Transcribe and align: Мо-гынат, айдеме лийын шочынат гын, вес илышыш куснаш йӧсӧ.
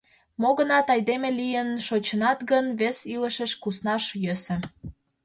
Мо-гынат, 0.41 0.87
айдеме 0.93 1.29
лийын 1.39 1.69
шочынат 1.87 2.39
гын, 2.51 2.65
вес 2.79 2.97
илышыш 3.13 3.51
куснаш 3.63 4.03
йӧсӧ. 4.23 4.55